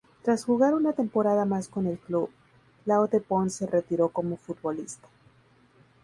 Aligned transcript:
Tras 0.23 0.45
jugar 0.45 0.73
una 0.73 0.93
temporada 0.93 1.45
más 1.45 1.67
con 1.67 1.85
el 1.85 1.99
club, 1.99 2.31
Claude 2.85 3.21
Bon 3.29 3.51
se 3.51 3.67
retiró 3.67 4.09
como 4.09 4.35
futbolista. 4.35 5.07